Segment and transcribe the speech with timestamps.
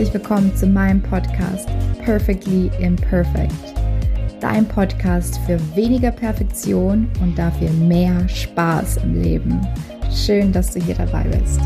[0.00, 1.68] herzlich willkommen zu meinem Podcast
[2.02, 3.52] Perfectly Imperfect.
[4.40, 9.60] Dein Podcast für weniger Perfektion und dafür mehr Spaß im Leben.
[10.10, 11.60] Schön, dass du hier dabei bist.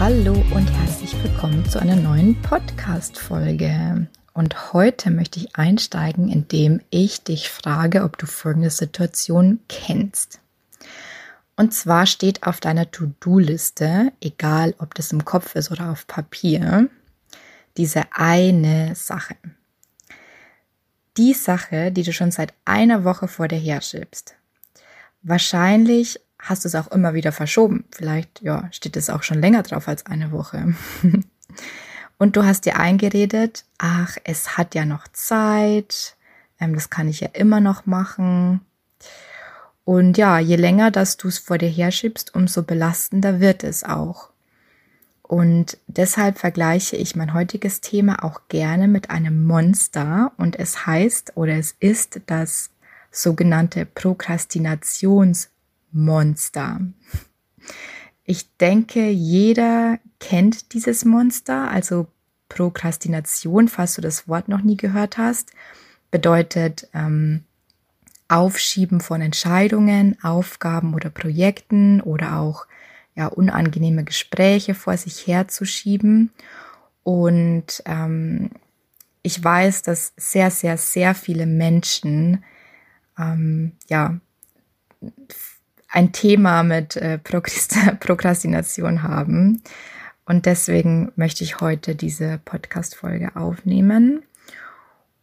[0.00, 4.08] Hallo und herzlich willkommen zu einer neuen Podcast-Folge.
[4.32, 10.40] Und heute möchte ich einsteigen, indem ich dich frage, ob du folgende Situation kennst.
[11.56, 16.88] Und zwar steht auf deiner To-Do-Liste, egal ob das im Kopf ist oder auf Papier,
[17.76, 19.36] diese eine Sache.
[21.16, 24.36] Die Sache, die du schon seit einer Woche vor dir herschiebst.
[25.22, 27.84] Wahrscheinlich hast du es auch immer wieder verschoben.
[27.90, 30.74] Vielleicht, ja, steht es auch schon länger drauf als eine Woche.
[32.20, 36.16] Und du hast dir eingeredet, ach, es hat ja noch Zeit,
[36.60, 38.60] ähm, das kann ich ja immer noch machen.
[39.86, 44.28] Und ja, je länger, dass du es vor dir herschiebst, umso belastender wird es auch.
[45.22, 51.38] Und deshalb vergleiche ich mein heutiges Thema auch gerne mit einem Monster und es heißt
[51.38, 52.68] oder es ist das
[53.10, 56.80] sogenannte Prokrastinationsmonster.
[58.30, 62.06] Ich denke, jeder kennt dieses Monster, also
[62.48, 65.50] Prokrastination, falls du das Wort noch nie gehört hast,
[66.12, 67.42] bedeutet ähm,
[68.28, 72.68] Aufschieben von Entscheidungen, Aufgaben oder Projekten oder auch
[73.16, 76.30] ja, unangenehme Gespräche vor sich herzuschieben.
[77.02, 78.50] Und ähm,
[79.24, 82.44] ich weiß, dass sehr, sehr, sehr viele Menschen
[83.18, 84.20] ähm, ja
[85.90, 87.18] ein Thema mit äh,
[88.00, 89.62] Prokrastination haben.
[90.24, 94.22] Und deswegen möchte ich heute diese Podcast-Folge aufnehmen.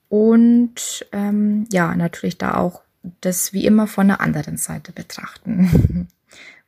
[0.10, 2.82] Und ähm, ja, natürlich da auch
[3.22, 6.08] das wie immer von der anderen Seite betrachten.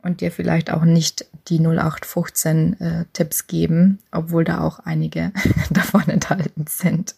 [0.01, 5.33] Und dir vielleicht auch nicht die 0815 äh, Tipps geben, obwohl da auch einige
[5.69, 7.15] davon enthalten sind.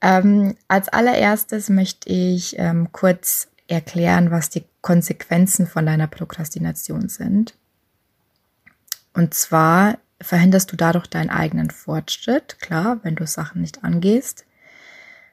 [0.00, 7.54] Ähm, als allererstes möchte ich ähm, kurz erklären, was die Konsequenzen von deiner Prokrastination sind.
[9.12, 14.44] Und zwar verhinderst du dadurch deinen eigenen Fortschritt, klar, wenn du Sachen nicht angehst.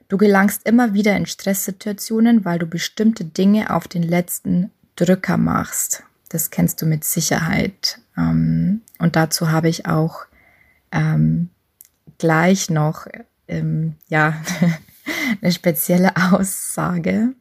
[0.07, 6.03] Du gelangst immer wieder in Stresssituationen, weil du bestimmte Dinge auf den letzten Drücker machst.
[6.29, 7.99] Das kennst du mit Sicherheit.
[8.17, 10.25] Ähm, und dazu habe ich auch
[10.91, 11.49] ähm,
[12.17, 13.07] gleich noch
[13.47, 14.41] ähm, ja,
[15.41, 17.33] eine spezielle Aussage.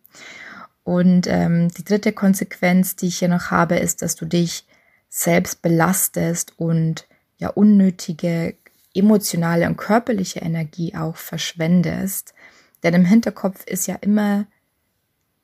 [0.84, 4.66] Und ähm, die dritte Konsequenz, die ich hier noch habe, ist, dass du dich
[5.08, 7.06] selbst belastest und
[7.38, 8.54] ja unnötige
[8.94, 12.34] emotionale und körperliche Energie auch verschwendest.
[12.82, 14.46] Denn im Hinterkopf ist ja immer,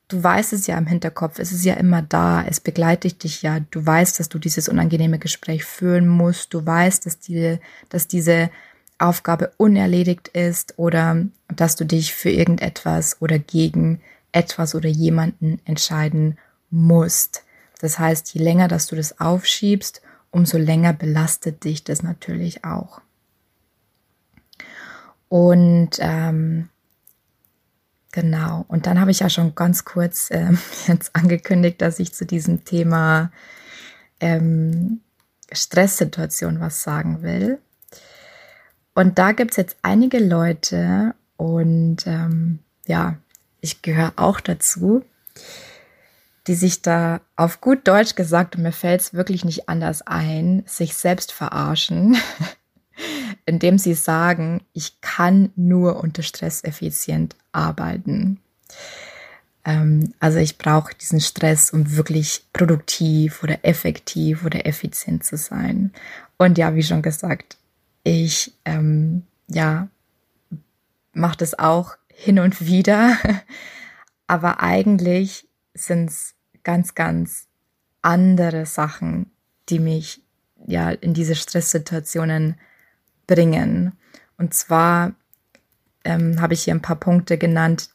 [0.09, 3.61] du weißt es ja im Hinterkopf, es ist ja immer da, es begleitet dich ja,
[3.71, 8.51] du weißt, dass du dieses unangenehme Gespräch führen musst, du weißt, dass, die, dass diese
[8.99, 11.25] Aufgabe unerledigt ist oder
[11.55, 14.01] dass du dich für irgendetwas oder gegen
[14.33, 16.39] etwas oder jemanden entscheiden
[16.71, 17.45] musst.
[17.81, 23.01] Das heißt, je länger, dass du das aufschiebst, umso länger belastet dich das natürlich auch.
[25.29, 26.69] Und ähm,
[28.13, 32.27] genau, und dann habe ich ja schon ganz kurz ähm, jetzt angekündigt, dass ich zu
[32.27, 33.31] diesem Thema
[34.21, 35.01] ähm,
[35.53, 37.59] Stresssituation was sagen will.
[38.95, 43.17] Und da gibt es jetzt einige Leute und ähm, ja,
[43.61, 45.05] ich gehöre auch dazu,
[46.47, 50.63] die sich da auf gut Deutsch gesagt, und mir fällt es wirklich nicht anders ein,
[50.67, 52.17] sich selbst verarschen,
[53.47, 58.41] indem sie sagen, ich kann nur unter Stress effizient arbeiten.
[59.65, 65.93] Ähm, also ich brauche diesen Stress, um wirklich produktiv oder effektiv oder effizient zu sein.
[66.39, 67.59] Und ja, wie schon gesagt,
[68.05, 69.89] ich ähm, ja
[71.13, 73.17] mache das auch hin und wieder.
[74.27, 76.35] Aber eigentlich sind es
[76.65, 77.47] ganz, ganz
[78.03, 79.31] andere Sachen,
[79.69, 80.23] die mich
[80.67, 82.57] ja in diese Stresssituationen
[83.27, 83.93] bringen.
[84.37, 85.13] Und zwar
[86.05, 87.91] ähm, habe ich hier ein paar Punkte genannt,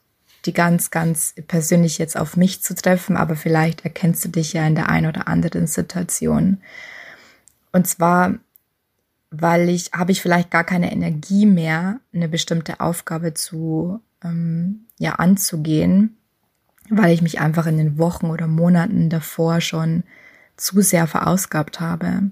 [0.45, 4.65] die ganz, ganz persönlich jetzt auf mich zu treffen, aber vielleicht erkennst du dich ja
[4.65, 6.61] in der einen oder anderen Situation.
[7.71, 8.35] Und zwar
[9.35, 15.13] weil ich habe ich vielleicht gar keine Energie mehr, eine bestimmte Aufgabe zu ähm, ja
[15.13, 16.17] anzugehen,
[16.89, 20.03] weil ich mich einfach in den Wochen oder Monaten davor schon
[20.57, 22.31] zu sehr verausgabt habe.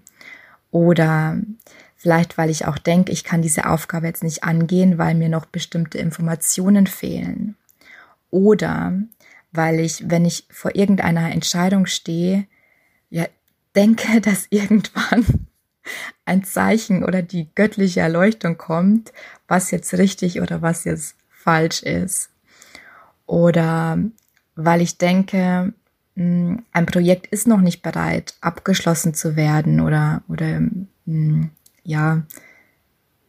[0.71, 1.37] Oder
[2.01, 5.45] Vielleicht, weil ich auch denke, ich kann diese Aufgabe jetzt nicht angehen, weil mir noch
[5.45, 7.55] bestimmte Informationen fehlen.
[8.31, 8.93] Oder
[9.51, 12.47] weil ich, wenn ich vor irgendeiner Entscheidung stehe,
[13.11, 13.27] ja,
[13.75, 15.47] denke, dass irgendwann
[16.25, 19.13] ein Zeichen oder die göttliche Erleuchtung kommt,
[19.47, 22.29] was jetzt richtig oder was jetzt falsch ist.
[23.25, 23.97] Oder
[24.55, 25.73] weil ich denke,
[26.15, 30.61] hm, ein Projekt ist noch nicht bereit, abgeschlossen zu werden oder, oder
[31.05, 31.49] hm,
[31.83, 32.23] ja,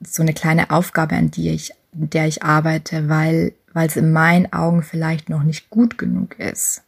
[0.04, 4.12] so eine kleine Aufgabe, an die ich, in der ich arbeite, weil, weil es in
[4.12, 6.82] meinen Augen vielleicht noch nicht gut genug ist.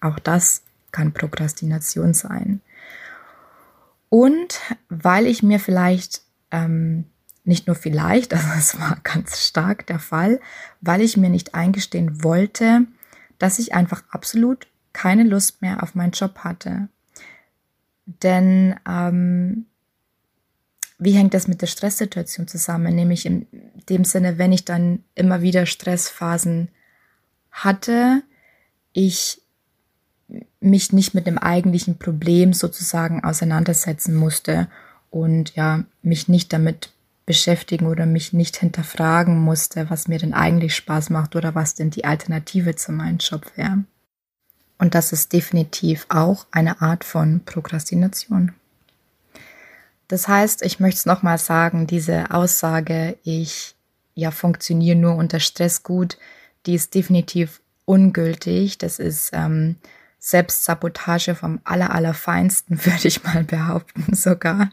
[0.00, 0.62] Auch das
[0.92, 2.60] kann Prokrastination sein.
[4.08, 7.04] Und weil ich mir vielleicht, ähm,
[7.44, 10.40] nicht nur vielleicht, also es war ganz stark der Fall,
[10.80, 12.86] weil ich mir nicht eingestehen wollte,
[13.38, 16.88] dass ich einfach absolut keine Lust mehr auf meinen Job hatte.
[18.06, 19.66] Denn ähm,
[20.98, 22.94] wie hängt das mit der Stresssituation zusammen?
[22.94, 23.46] Nämlich in
[23.88, 26.68] dem Sinne, wenn ich dann immer wieder Stressphasen
[27.50, 28.22] hatte,
[28.92, 29.42] ich
[30.60, 34.68] mich nicht mit dem eigentlichen Problem sozusagen auseinandersetzen musste
[35.10, 36.93] und ja, mich nicht damit
[37.26, 41.90] beschäftigen oder mich nicht hinterfragen musste, was mir denn eigentlich Spaß macht oder was denn
[41.90, 43.84] die Alternative zu meinem Job wäre.
[44.78, 48.52] Und das ist definitiv auch eine Art von Prokrastination.
[50.08, 53.74] Das heißt, ich möchte es nochmal sagen, diese Aussage, ich
[54.14, 56.18] ja funktioniere nur unter Stress gut,
[56.66, 58.78] die ist definitiv ungültig.
[58.78, 59.76] Das ist ähm,
[60.18, 64.70] Selbstsabotage vom aller, allerfeinsten, würde ich mal behaupten sogar.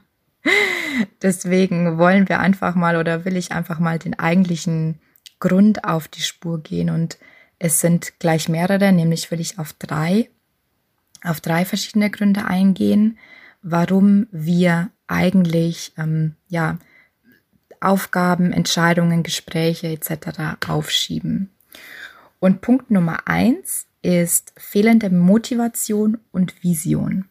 [1.21, 4.99] Deswegen wollen wir einfach mal oder will ich einfach mal den eigentlichen
[5.39, 7.17] Grund auf die Spur gehen und
[7.59, 10.29] es sind gleich mehrere, nämlich will ich auf drei,
[11.23, 13.19] auf drei verschiedene Gründe eingehen,
[13.61, 16.77] warum wir eigentlich ähm, ja
[17.79, 20.67] Aufgaben, Entscheidungen, Gespräche etc.
[20.67, 21.49] aufschieben.
[22.39, 27.25] Und Punkt Nummer eins ist fehlende Motivation und Vision.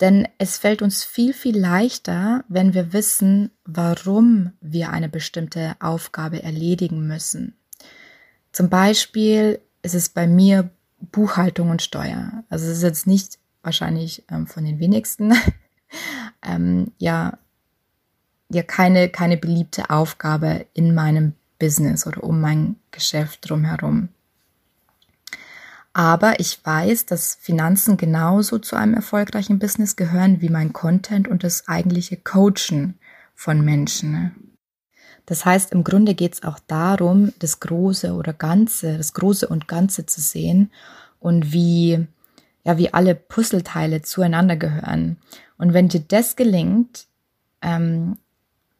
[0.00, 6.42] Denn es fällt uns viel, viel leichter, wenn wir wissen, warum wir eine bestimmte Aufgabe
[6.42, 7.54] erledigen müssen.
[8.52, 10.70] Zum Beispiel ist es bei mir
[11.12, 12.44] Buchhaltung und Steuer.
[12.48, 15.34] Also es ist jetzt nicht wahrscheinlich ähm, von den wenigsten
[16.42, 17.38] ähm, ja
[18.50, 24.08] ja keine keine beliebte Aufgabe in meinem Business oder um mein Geschäft drumherum.
[25.92, 31.42] Aber ich weiß, dass Finanzen genauso zu einem erfolgreichen Business gehören wie mein Content und
[31.42, 32.98] das eigentliche Coachen
[33.34, 34.56] von Menschen.
[35.26, 39.68] Das heißt, im Grunde geht es auch darum, das Große oder Ganze, das Große und
[39.68, 40.72] Ganze zu sehen
[41.18, 42.06] und wie,
[42.64, 45.18] ja, wie alle Puzzleteile zueinander gehören.
[45.56, 47.06] Und wenn dir das gelingt
[47.62, 48.16] ähm,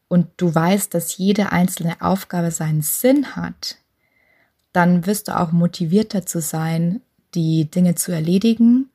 [0.09, 3.77] und du weißt, dass jede einzelne Aufgabe seinen Sinn hat,
[4.73, 7.01] dann wirst du auch motivierter zu sein,
[7.35, 8.91] die Dinge zu erledigen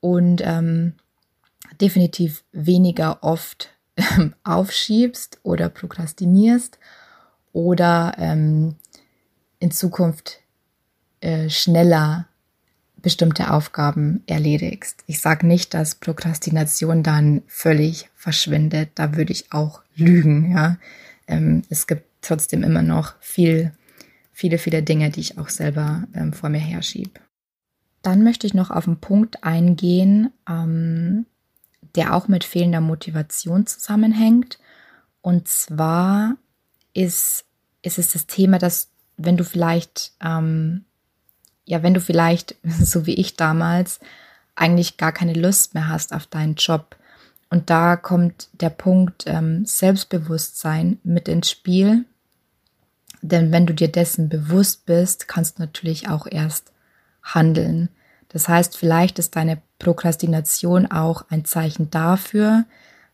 [0.00, 0.94] und ähm,
[1.80, 6.78] definitiv weniger oft ähm, aufschiebst oder prokrastinierst
[7.52, 8.76] oder ähm,
[9.58, 10.40] in Zukunft
[11.20, 12.26] äh, schneller
[13.00, 15.02] bestimmte Aufgaben erledigst.
[15.06, 18.90] Ich sage nicht, dass Prokrastination dann völlig verschwindet.
[18.96, 20.52] Da würde ich auch lügen.
[20.52, 20.78] Ja,
[21.26, 23.72] ähm, es gibt trotzdem immer noch viel
[24.38, 27.10] viele, viele Dinge, die ich auch selber ähm, vor mir herschiebe.
[28.02, 31.26] Dann möchte ich noch auf einen Punkt eingehen, ähm,
[31.96, 34.60] der auch mit fehlender Motivation zusammenhängt.
[35.22, 36.36] Und zwar
[36.94, 37.46] ist,
[37.82, 40.84] ist es das Thema, dass wenn du vielleicht, ähm,
[41.64, 43.98] ja, wenn du vielleicht, so wie ich damals,
[44.54, 46.94] eigentlich gar keine Lust mehr hast auf deinen Job.
[47.50, 52.04] Und da kommt der Punkt ähm, Selbstbewusstsein mit ins Spiel.
[53.22, 56.72] Denn wenn du dir dessen bewusst bist, kannst du natürlich auch erst
[57.22, 57.88] handeln.
[58.28, 62.64] Das heißt, vielleicht ist deine Prokrastination auch ein Zeichen dafür,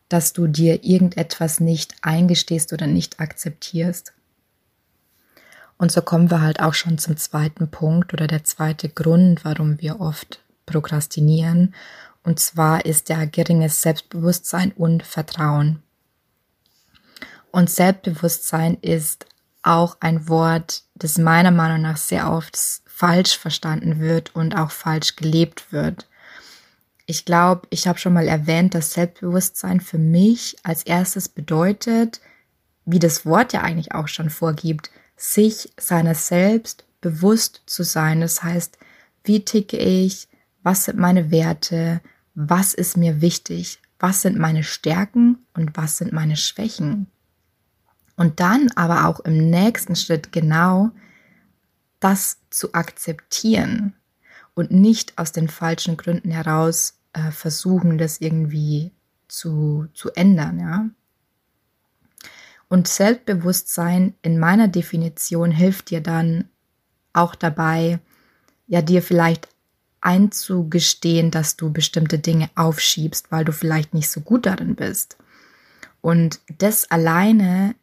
[0.09, 4.13] dass du dir irgendetwas nicht eingestehst oder nicht akzeptierst.
[5.77, 9.81] Und so kommen wir halt auch schon zum zweiten Punkt oder der zweite Grund, warum
[9.81, 11.73] wir oft prokrastinieren.
[12.23, 15.81] Und zwar ist der geringes Selbstbewusstsein und Vertrauen.
[17.51, 19.25] Und Selbstbewusstsein ist
[19.65, 25.15] auch ein Wort, das meiner Meinung nach sehr oft falsch verstanden wird und auch falsch
[25.15, 26.07] gelebt wird.
[27.05, 32.21] Ich glaube, ich habe schon mal erwähnt, dass Selbstbewusstsein für mich als erstes bedeutet,
[32.85, 38.21] wie das Wort ja eigentlich auch schon vorgibt, sich seiner selbst bewusst zu sein.
[38.21, 38.77] Das heißt,
[39.23, 40.27] wie ticke ich,
[40.63, 42.01] was sind meine Werte,
[42.33, 47.07] was ist mir wichtig, was sind meine Stärken und was sind meine Schwächen.
[48.15, 50.91] Und dann aber auch im nächsten Schritt genau
[51.99, 53.93] das zu akzeptieren
[54.53, 58.91] und nicht aus den falschen Gründen heraus äh, versuchen, das irgendwie
[59.27, 60.89] zu, zu ändern, ja.
[62.67, 66.49] Und Selbstbewusstsein in meiner Definition hilft dir dann
[67.13, 67.99] auch dabei,
[68.67, 69.47] ja, dir vielleicht
[70.01, 75.17] einzugestehen, dass du bestimmte Dinge aufschiebst, weil du vielleicht nicht so gut darin bist.
[76.01, 77.75] Und das alleine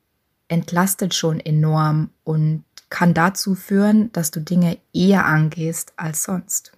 [0.53, 6.73] entlastet schon enorm und kann dazu führen, dass du Dinge eher angehst als sonst.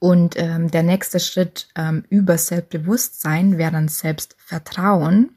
[0.00, 5.30] Und ähm, der nächste Schritt ähm, über Selbstbewusstsein wäre dann Selbstvertrauen.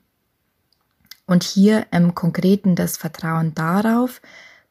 [1.27, 4.19] Und hier im Konkreten das Vertrauen darauf,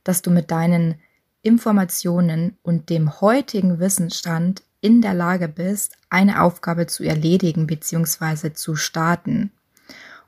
[0.03, 0.97] dass du mit deinen
[1.43, 8.55] Informationen und dem heutigen Wissensstand in der Lage bist, eine Aufgabe zu erledigen bzw.
[8.55, 9.53] zu starten.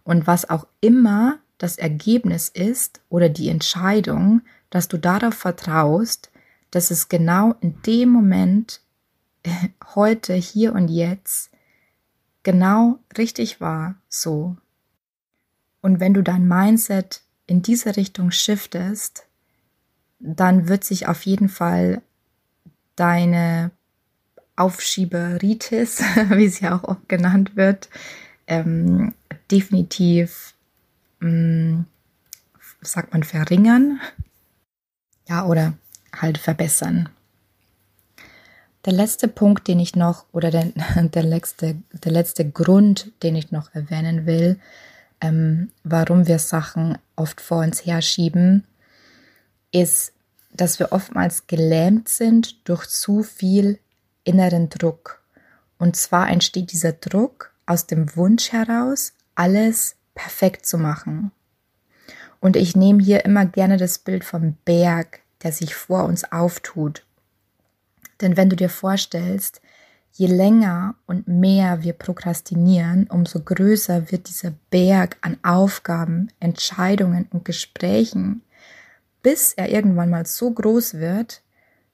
[0.05, 6.31] Und was auch immer das Ergebnis ist oder die Entscheidung, dass du darauf vertraust,
[6.71, 8.83] dass es genau in dem Moment,
[9.95, 11.51] heute, hier und jetzt,
[12.43, 14.59] genau richtig war, so.
[15.81, 19.27] Und wenn du dein Mindset in diese Richtung shiftest,
[20.19, 22.03] dann wird sich auf jeden Fall
[22.95, 23.71] deine
[24.57, 27.89] Aufschieberitis, wie sie auch oft genannt wird,
[28.47, 29.15] ähm,
[29.51, 30.54] definitiv
[31.25, 31.87] mh, mm,
[32.81, 34.01] sagt man, verringern.
[35.29, 35.75] Ja, oder
[36.15, 37.09] halt verbessern.
[38.85, 40.65] Der letzte Punkt, den ich noch, oder der,
[40.97, 44.61] der, letzte, der letzte Grund, den ich noch erwähnen will,
[45.21, 48.65] ähm, warum wir Sachen oft vor uns herschieben,
[49.73, 50.13] ist,
[50.53, 53.79] dass wir oftmals gelähmt sind durch zu viel
[54.23, 55.23] inneren Druck.
[55.79, 61.33] Und zwar entsteht dieser Druck aus dem Wunsch heraus, alles perfekt zu machen.
[62.41, 67.05] Und ich nehme hier immer gerne das Bild vom Berg, der sich vor uns auftut.
[68.21, 69.61] Denn wenn du dir vorstellst,
[70.13, 77.45] je länger und mehr wir prokrastinieren, umso größer wird dieser Berg an Aufgaben, Entscheidungen und
[77.45, 78.43] Gesprächen,
[79.23, 81.43] bis er irgendwann mal so groß wird,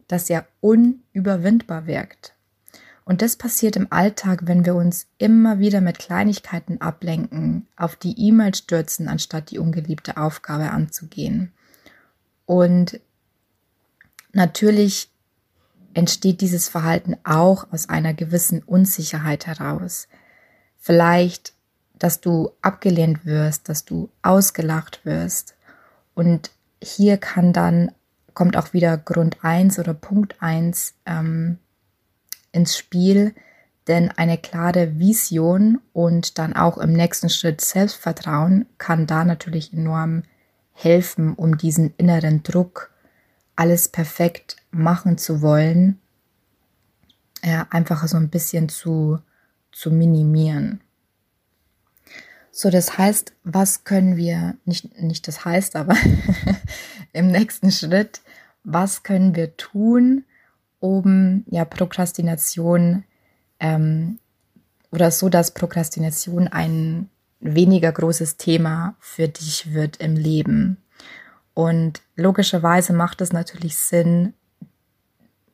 [0.08, 2.34] dass er unüberwindbar wirkt.
[3.04, 8.18] Und das passiert im Alltag, wenn wir uns immer wieder mit Kleinigkeiten ablenken, auf die
[8.18, 11.52] E-Mail stürzen, anstatt die ungeliebte Aufgabe anzugehen.
[12.46, 13.00] Und
[14.32, 15.10] natürlich
[15.94, 20.08] entsteht dieses Verhalten auch aus einer gewissen Unsicherheit heraus.
[20.78, 21.54] Vielleicht,
[21.98, 25.54] dass du abgelehnt wirst, dass du ausgelacht wirst.
[26.14, 26.50] Und
[26.82, 27.92] hier kann dann,
[28.34, 31.58] kommt auch wieder Grund eins oder Punkt eins ähm,
[32.52, 33.34] ins Spiel,
[33.86, 40.22] denn eine klare Vision und dann auch im nächsten Schritt Selbstvertrauen kann da natürlich enorm
[40.72, 42.90] helfen, um diesen inneren Druck,
[43.56, 46.00] alles perfekt machen zu wollen,
[47.42, 49.18] äh, einfach so ein bisschen zu,
[49.72, 50.80] zu minimieren.
[52.50, 55.94] So, das heißt, was können wir, nicht, nicht das heißt, aber
[57.12, 58.20] im nächsten Schritt,
[58.64, 60.24] was können wir tun,
[60.80, 63.04] um ja Prokrastination
[63.60, 64.18] ähm,
[64.90, 67.08] oder so, dass Prokrastination ein
[67.38, 70.78] weniger großes Thema für dich wird im Leben.
[71.54, 74.34] Und logischerweise macht es natürlich Sinn,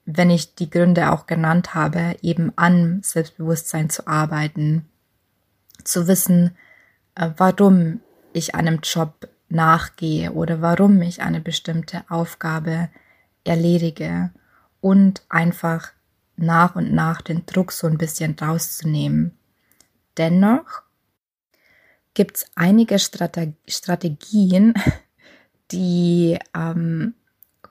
[0.04, 4.88] wenn ich die Gründe auch genannt habe, eben an Selbstbewusstsein zu arbeiten,
[5.82, 6.56] zu wissen,
[7.16, 8.00] äh, warum
[8.32, 12.88] ich einem Job nachgehe oder warum ich eine bestimmte Aufgabe
[13.44, 14.30] erledige
[14.80, 15.92] und einfach
[16.36, 19.36] nach und nach den Druck so ein bisschen rauszunehmen.
[20.16, 20.82] Dennoch
[22.14, 24.74] gibt es einige Strate Strategien,
[25.72, 27.14] die ähm,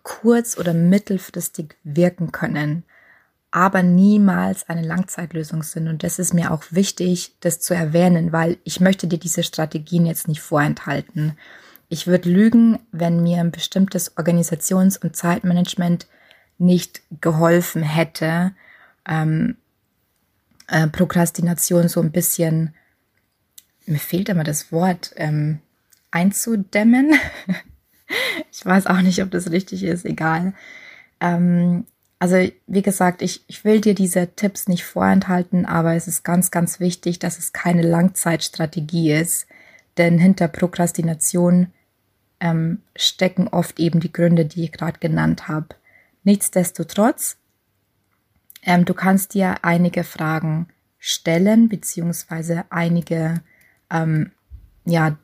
[0.04, 2.84] kurz- oder mittelfristig wirken können,
[3.52, 5.88] aber niemals eine Langzeitlösung sind.
[5.88, 10.06] Und das ist mir auch wichtig, das zu erwähnen, weil ich möchte dir diese Strategien
[10.06, 11.38] jetzt nicht vorenthalten.
[11.88, 16.08] Ich würde lügen, wenn mir ein bestimmtes Organisations- und Zeitmanagement
[16.58, 18.54] nicht geholfen hätte,
[19.08, 19.58] ähm,
[20.68, 22.74] äh, Prokrastination so ein bisschen,
[23.86, 25.60] mir fehlt immer das Wort, ähm,
[26.12, 27.14] einzudämmen.
[28.52, 30.54] ich weiß auch nicht, ob das richtig ist, egal.
[31.20, 31.86] Ähm,
[32.20, 36.50] also wie gesagt, ich, ich will dir diese Tipps nicht vorenthalten, aber es ist ganz,
[36.50, 39.48] ganz wichtig, dass es keine Langzeitstrategie ist,
[39.98, 41.68] denn hinter Prokrastination
[42.40, 45.68] ähm, stecken oft eben die Gründe, die ich gerade genannt habe.
[46.26, 47.38] Nichtsdestotrotz,
[48.64, 50.68] ähm, du kannst dir einige Fragen
[50.98, 53.42] Stellen beziehungsweise einige
[53.92, 54.32] ähm,
[54.86, 55.18] ja,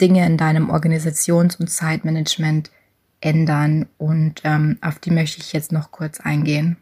[0.00, 2.70] Dinge in deinem Organisations- und Zeitmanagement
[3.20, 6.76] ändern und ähm, auf die möchte ich jetzt noch kurz eingehen.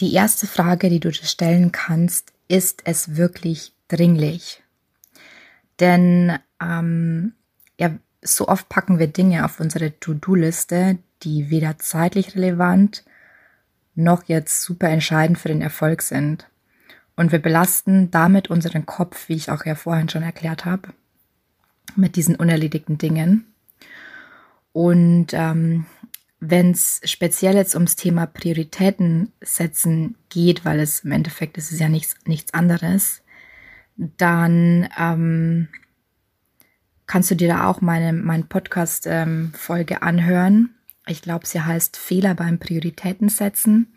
[0.00, 4.62] Die erste Frage, die du dir stellen kannst, ist es wirklich dringlich?
[5.80, 7.34] Denn ähm,
[7.78, 13.04] ja, so oft packen wir Dinge auf unsere To-Do-Liste, die weder zeitlich relevant
[13.94, 16.48] noch jetzt super entscheidend für den Erfolg sind.
[17.16, 20.88] Und wir belasten damit unseren Kopf, wie ich auch ja vorhin schon erklärt habe,
[21.94, 23.46] mit diesen unerledigten Dingen.
[24.72, 25.86] Und ähm,
[26.40, 31.78] wenn es speziell jetzt ums Thema Prioritäten setzen geht, weil es im Endeffekt ist es
[31.78, 33.22] ja nichts, nichts anderes,
[33.96, 35.68] dann ähm,
[37.06, 40.74] kannst du dir da auch meine, meine Podcast-Folge ähm, anhören.
[41.06, 43.92] Ich glaube, sie heißt Fehler beim Prioritäten setzen.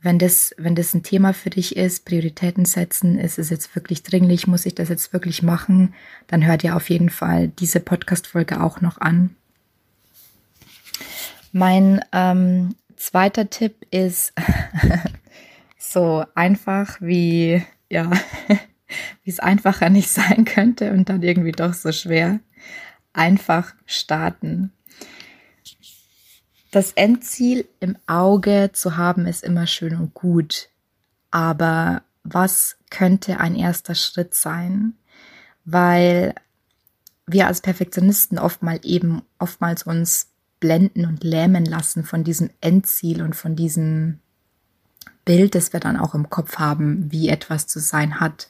[0.00, 4.02] Wenn das, wenn das ein Thema für dich ist, Prioritäten setzen, ist es jetzt wirklich
[4.02, 5.94] dringlich, muss ich das jetzt wirklich machen,
[6.26, 9.34] dann hört ihr auf jeden Fall diese Podcast-Folge auch noch an.
[11.52, 14.34] Mein ähm, zweiter Tipp ist
[15.78, 18.10] so einfach wie, ja,
[19.22, 22.40] wie es einfacher nicht sein könnte und dann irgendwie doch so schwer.
[23.12, 24.72] Einfach starten.
[26.70, 30.70] Das Endziel im Auge zu haben ist immer schön und gut.
[31.30, 34.94] Aber was könnte ein erster Schritt sein?
[35.64, 36.34] Weil
[37.26, 43.36] wir als Perfektionisten oftmals eben oftmals uns blenden und lähmen lassen von diesem Endziel und
[43.36, 44.18] von diesem
[45.24, 48.48] Bild, das wir dann auch im Kopf haben, wie etwas zu sein hat,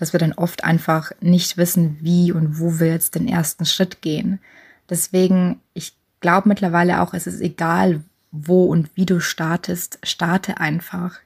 [0.00, 4.00] dass wir dann oft einfach nicht wissen, wie und wo wir jetzt den ersten Schritt
[4.00, 4.40] gehen.
[4.88, 8.02] Deswegen, ich glaube mittlerweile auch, es ist egal,
[8.32, 11.18] wo und wie du startest, starte einfach.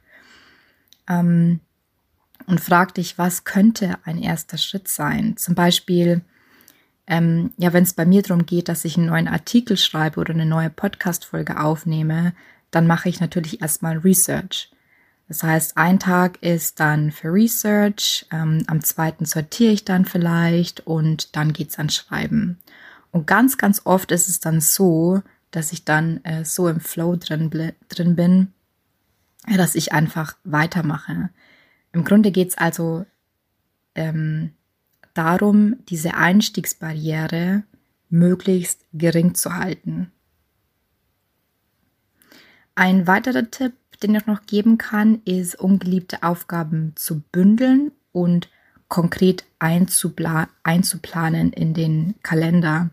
[1.08, 1.60] Ähm,
[2.46, 5.36] und frag dich, was könnte ein erster Schritt sein?
[5.36, 6.22] Zum Beispiel,
[7.06, 10.34] ähm, ja, wenn es bei mir darum geht, dass ich einen neuen Artikel schreibe oder
[10.34, 12.34] eine neue Podcast-Folge aufnehme,
[12.72, 14.73] dann mache ich natürlich erstmal Research.
[15.28, 20.86] Das heißt, ein Tag ist dann für Research, ähm, am zweiten sortiere ich dann vielleicht
[20.86, 22.58] und dann geht's an Schreiben.
[23.10, 27.16] Und ganz, ganz oft ist es dann so, dass ich dann äh, so im Flow
[27.16, 28.52] drin, drin bin,
[29.46, 31.30] dass ich einfach weitermache.
[31.92, 33.06] Im Grunde geht es also
[33.94, 34.52] ähm,
[35.14, 37.62] darum, diese Einstiegsbarriere
[38.10, 40.10] möglichst gering zu halten.
[42.74, 48.48] Ein weiterer Tipp, den ich noch geben kann, ist, ungeliebte Aufgaben zu bündeln und
[48.88, 52.90] konkret einzupla einzuplanen in den Kalender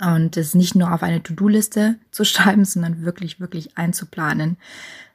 [0.00, 4.56] und es nicht nur auf eine To-Do-Liste zu schreiben, sondern wirklich, wirklich einzuplanen.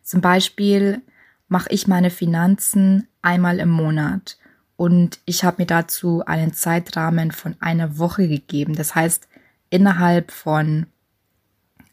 [0.03, 1.01] Zum Beispiel
[1.47, 4.37] mache ich meine Finanzen einmal im Monat
[4.75, 8.75] und ich habe mir dazu einen Zeitrahmen von einer Woche gegeben.
[8.75, 9.27] Das heißt,
[9.69, 10.85] innerhalb von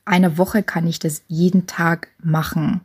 [0.06, 2.80] einer Woche kann ich das jeden Tag machen.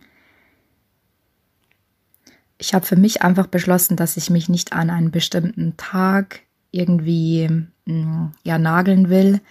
[2.57, 7.49] Ich habe für mich einfach beschlossen, dass ich mich nicht an einen bestimmten Tag irgendwie
[7.85, 9.41] mm, ja nageln will,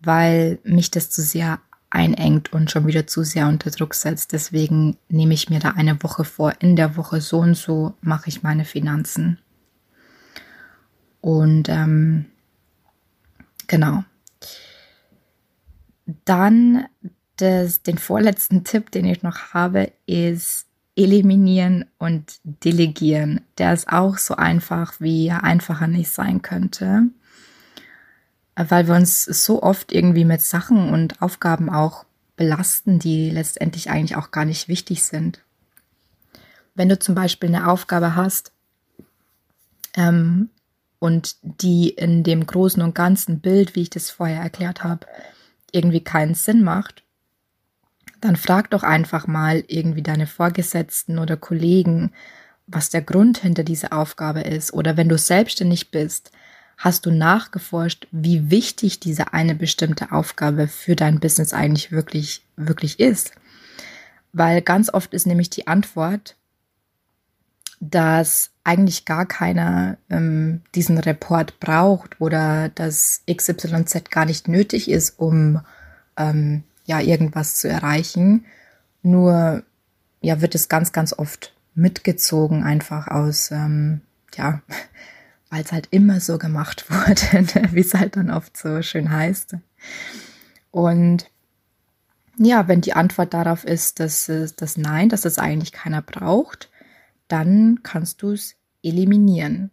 [0.00, 4.32] weil mich das zu sehr einengt und schon wieder zu sehr unter Druck setzt.
[4.32, 6.54] Deswegen nehme ich mir da eine Woche vor.
[6.60, 9.38] In der Woche so und so mache ich meine Finanzen.
[11.20, 12.26] Und ähm,
[13.66, 14.04] genau.
[16.24, 16.86] Dann
[17.36, 20.66] das, den vorletzten Tipp, den ich noch habe, ist
[20.96, 23.42] eliminieren und delegieren.
[23.58, 27.10] Der ist auch so einfach, wie er einfacher nicht sein könnte
[28.56, 34.16] weil wir uns so oft irgendwie mit Sachen und Aufgaben auch belasten, die letztendlich eigentlich
[34.16, 35.40] auch gar nicht wichtig sind.
[36.74, 38.52] Wenn du zum Beispiel eine Aufgabe hast
[39.94, 40.48] ähm,
[40.98, 45.06] und die in dem großen und ganzen Bild, wie ich das vorher erklärt habe,
[45.76, 47.04] irgendwie keinen Sinn macht,
[48.20, 52.12] dann frag doch einfach mal irgendwie deine Vorgesetzten oder Kollegen,
[52.66, 54.72] was der Grund hinter dieser Aufgabe ist.
[54.72, 56.32] Oder wenn du selbstständig bist,
[56.78, 62.98] hast du nachgeforscht, wie wichtig diese eine bestimmte Aufgabe für dein Business eigentlich wirklich, wirklich
[62.98, 63.32] ist.
[64.32, 66.36] Weil ganz oft ist nämlich die Antwort,
[67.80, 75.18] dass eigentlich gar keiner ähm, diesen Report braucht oder dass XYZ gar nicht nötig ist,
[75.18, 75.60] um
[76.16, 78.46] ähm, ja irgendwas zu erreichen.
[79.02, 79.62] Nur
[80.20, 84.00] ja wird es ganz, ganz oft mitgezogen, einfach aus ähm,
[84.34, 84.62] ja
[85.50, 87.68] weil es halt immer so gemacht wurde, ne?
[87.72, 89.56] wie es halt dann oft so schön heißt.
[90.70, 91.30] Und
[92.38, 96.68] ja, wenn die Antwort darauf ist, dass das Nein, dass das eigentlich keiner braucht,
[97.28, 99.70] dann kannst du es eliminieren.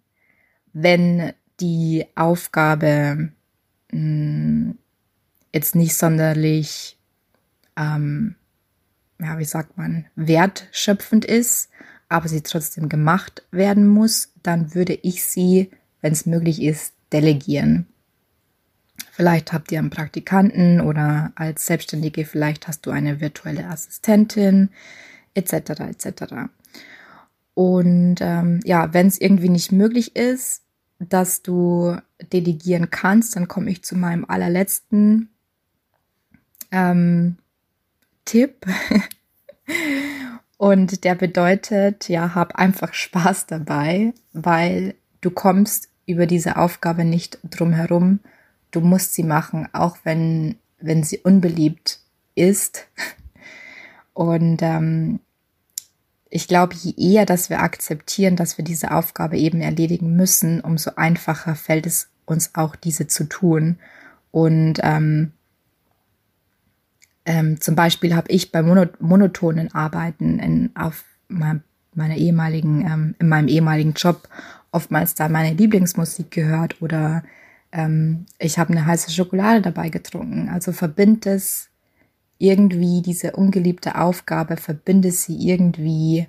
[0.73, 3.31] Wenn die Aufgabe
[3.91, 4.77] mh, hm,
[5.53, 6.97] jetzt nicht sonderlich,
[7.77, 8.35] ähm,
[9.19, 11.69] ja, wie sagt man, wertschöpfend ist,
[12.09, 17.87] aber sie trotzdem gemacht werden muss, dann würde ich sie, wenn es möglich ist, delegieren.
[19.11, 24.69] Vielleicht habt ihr einen Praktikanten oder als Selbstständige vielleicht hast du eine virtuelle Assistentin
[25.35, 25.53] etc.
[25.81, 26.33] etc.
[27.53, 30.63] Und ähm, ja, wenn es irgendwie nicht möglich ist,
[30.99, 31.97] dass du
[32.31, 35.29] delegieren kannst, dann komme ich zu meinem allerletzten
[36.71, 37.37] ähm,
[38.25, 38.65] Tipp.
[40.57, 47.39] Und der bedeutet, ja, hab einfach Spaß dabei, weil du kommst über diese Aufgabe nicht
[47.43, 48.19] drum herum,
[48.71, 51.99] du musst sie machen, auch wenn, wenn sie unbeliebt
[52.35, 52.87] ist.
[54.13, 55.19] Und ähm,
[56.35, 60.95] ich glaube, je eher, dass wir akzeptieren, dass wir diese Aufgabe eben erledigen müssen, umso
[60.95, 63.77] einfacher fällt es uns auch, diese zu tun.
[64.31, 65.33] Und ähm,
[67.27, 73.15] ähm, zum Beispiel habe ich bei mono monotonen Arbeiten in, auf mein, meiner ehemaligen, ähm,
[73.19, 74.27] in meinem ehemaligen Job
[74.71, 77.23] oftmals da meine Lieblingsmusik gehört oder
[77.71, 80.49] ähm, ich habe eine heiße Schokolade dabei getrunken.
[80.49, 81.69] Also verbind es
[82.37, 86.27] irgendwie, diese ungeliebte Aufgabe, verbinde sie irgendwie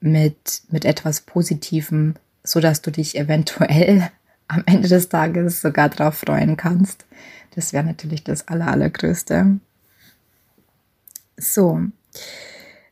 [0.00, 4.10] mit, mit etwas Positivem, so dass du dich eventuell
[4.48, 7.06] am Ende des Tages sogar drauf freuen kannst.
[7.54, 9.58] Das wäre natürlich das Aller, Allergrößte.
[11.36, 11.80] So,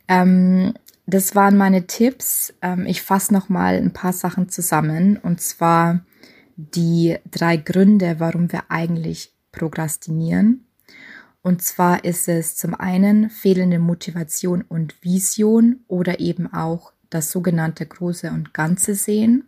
[0.09, 0.75] ähm,
[1.07, 2.53] das waren meine Tipps.
[2.61, 5.17] Ähm, ich fasse noch mal ein paar Sachen zusammen.
[5.17, 6.01] Und zwar
[6.57, 10.68] die drei Gründe, warum wir eigentlich prokrastinieren.
[11.43, 17.87] Und zwar ist es zum einen fehlende Motivation und Vision oder eben auch das sogenannte
[17.87, 19.45] große und ganze Sehen.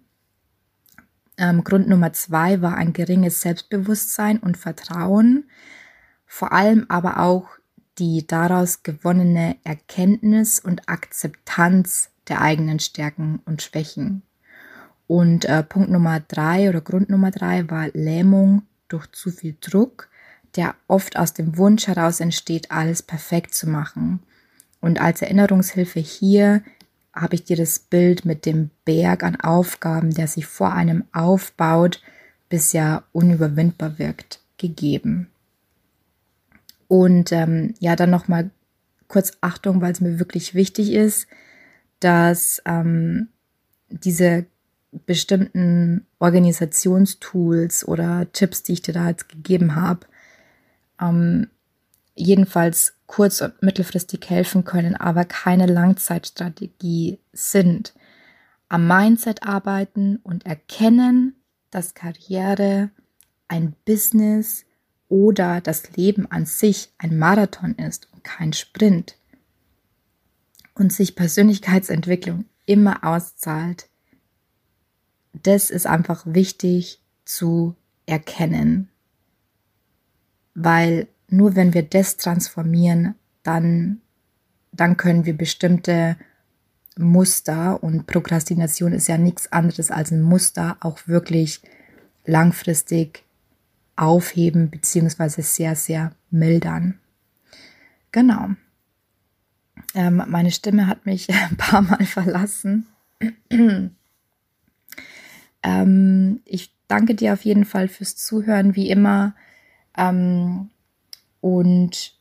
[1.36, 5.44] Ähm, Grund Nummer zwei war ein geringes Selbstbewusstsein und Vertrauen,
[6.26, 7.48] vor allem aber auch
[7.98, 14.22] die daraus gewonnene Erkenntnis und Akzeptanz der eigenen Stärken und Schwächen.
[15.06, 20.09] Und äh, Punkt Nummer drei oder Grund Nummer drei war Lähmung durch zu viel Druck,
[20.56, 24.20] der oft aus dem Wunsch heraus entsteht, alles perfekt zu machen.
[24.80, 26.62] Und als Erinnerungshilfe hier
[27.12, 32.02] habe ich dir das Bild mit dem Berg an Aufgaben, der sich vor einem aufbaut,
[32.48, 35.28] bis ja unüberwindbar wirkt, gegeben.
[36.88, 38.50] Und ähm, ja, dann nochmal
[39.06, 41.26] kurz Achtung, weil es mir wirklich wichtig ist,
[42.00, 43.28] dass ähm,
[43.88, 44.46] diese
[45.06, 50.06] bestimmten Organisationstools oder Tipps, die ich dir da jetzt gegeben habe,
[51.00, 51.48] ähm,
[52.14, 57.94] jedenfalls kurz- und mittelfristig helfen können, aber keine Langzeitstrategie sind.
[58.68, 61.34] Am Mindset arbeiten und erkennen,
[61.70, 62.90] dass Karriere
[63.48, 64.64] ein Business
[65.08, 69.16] oder das Leben an sich ein Marathon ist und kein Sprint
[70.74, 73.88] und sich Persönlichkeitsentwicklung immer auszahlt,
[75.32, 77.74] das ist einfach wichtig zu
[78.06, 78.89] erkennen.
[80.62, 84.00] Weil nur wenn wir das transformieren, dann,
[84.72, 86.16] dann können wir bestimmte
[86.98, 91.62] Muster und Prokrastination ist ja nichts anderes als ein Muster auch wirklich
[92.26, 93.24] langfristig
[93.96, 96.98] aufheben beziehungsweise sehr, sehr mildern.
[98.12, 98.50] Genau.
[99.94, 102.86] Ähm, meine Stimme hat mich ein paar Mal verlassen.
[105.62, 109.34] Ähm, ich danke dir auf jeden Fall fürs Zuhören, wie immer.
[110.00, 110.70] Ähm,
[111.42, 112.14] und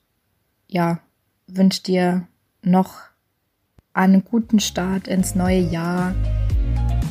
[0.67, 0.99] ja,
[1.47, 2.27] wünsche dir
[2.61, 2.95] noch
[3.93, 6.13] einen guten Start ins neue Jahr.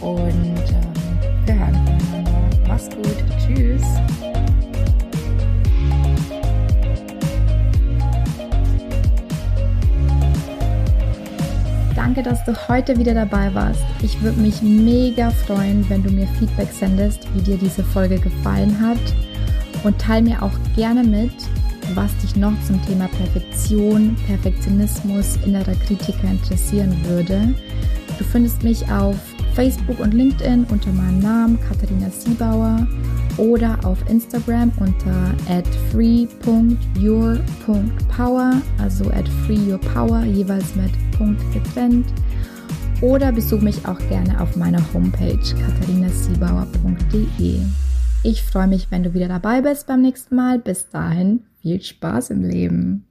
[0.00, 1.72] Und ähm, wir.
[2.68, 3.24] Mach's gut.
[3.38, 3.82] Tschüss.
[11.96, 13.82] Danke, dass du heute wieder dabei warst.
[14.02, 18.78] Ich würde mich mega freuen, wenn du mir Feedback sendest, wie dir diese Folge gefallen
[18.80, 18.98] hat.
[19.84, 21.30] Und teile mir auch gerne mit,
[21.94, 27.54] was dich noch zum Thema Perfektion, Perfektionismus, innerer Kritiker interessieren würde.
[28.18, 29.16] Du findest mich auf
[29.54, 32.86] Facebook und LinkedIn unter meinem Namen Katharina Siebauer
[33.38, 35.34] oder auf Instagram unter
[35.90, 42.06] free.your.power, also at freeyourpower, jeweils mit Punkt getrennt.
[43.00, 47.60] Oder besuch mich auch gerne auf meiner Homepage katharinasiebauer.de.
[48.30, 50.58] Ich freue mich, wenn du wieder dabei bist beim nächsten Mal.
[50.58, 53.07] Bis dahin, viel Spaß im Leben.